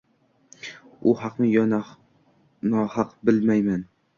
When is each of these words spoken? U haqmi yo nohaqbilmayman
U 1.11 1.13
haqmi 1.19 1.51
yo 1.57 1.67
nohaqbilmayman 2.73 3.89